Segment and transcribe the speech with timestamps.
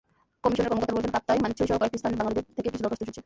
[0.43, 3.19] কমিশনের কর্মকর্তারা বলেছেন কাপ্তাই, মানিকছড়িসহ কয়েকটি স্থানের বাঙালিদের থেকে কিছু দরখাস্ত এসেছে।